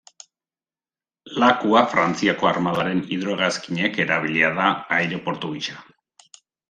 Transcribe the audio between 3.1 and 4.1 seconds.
hidrohegazkinek